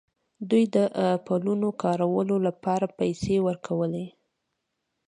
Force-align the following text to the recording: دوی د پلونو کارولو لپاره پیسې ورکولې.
دوی 0.49 0.63
د 0.75 0.77
پلونو 1.25 1.69
کارولو 1.83 2.35
لپاره 2.47 2.85
پیسې 2.99 3.35
ورکولې. 3.47 4.05